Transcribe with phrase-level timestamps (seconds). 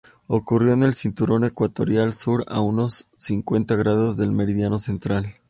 [0.25, 5.35] Ocurrió en el Cinturón Ecuatorial Sur, a unos cincuenta grados del meridiano central.